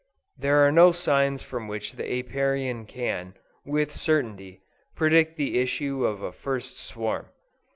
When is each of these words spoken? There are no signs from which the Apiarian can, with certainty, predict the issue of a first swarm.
There 0.35 0.65
are 0.65 0.71
no 0.71 0.91
signs 0.91 1.43
from 1.43 1.67
which 1.67 1.91
the 1.91 2.03
Apiarian 2.19 2.87
can, 2.87 3.35
with 3.67 3.91
certainty, 3.91 4.63
predict 4.95 5.37
the 5.37 5.59
issue 5.59 6.05
of 6.05 6.23
a 6.23 6.31
first 6.31 6.79
swarm. 6.79 7.27